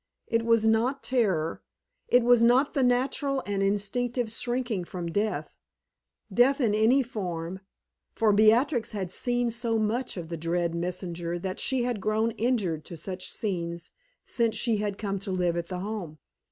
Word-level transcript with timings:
It 0.25 0.43
was 0.43 0.65
not 0.65 1.03
terror, 1.03 1.61
it 2.07 2.23
was 2.23 2.41
not 2.41 2.73
the 2.73 2.81
natural 2.81 3.43
and 3.45 3.61
instinctive 3.61 4.31
shrinking 4.31 4.83
from 4.83 5.11
death 5.11 5.53
death 6.33 6.59
in 6.59 6.73
any 6.73 7.03
form; 7.03 7.59
for 8.15 8.33
Beatrix 8.33 8.93
had 8.93 9.11
seen 9.11 9.51
so 9.51 9.77
much 9.77 10.17
of 10.17 10.29
the 10.29 10.37
dread 10.37 10.73
messenger 10.73 11.37
that 11.37 11.59
she 11.59 11.83
had 11.83 12.01
grown 12.01 12.31
inured 12.39 12.83
to 12.85 12.97
such 12.97 13.31
scenes 13.31 13.91
since 14.25 14.55
she 14.55 14.77
had 14.77 14.97
come 14.97 15.19
to 15.19 15.29
live 15.29 15.55
at 15.55 15.67
the 15.67 15.81
Home. 15.81 16.17